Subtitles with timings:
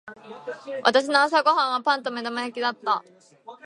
[0.83, 3.03] 私の朝ご飯はパンと目玉焼きだった。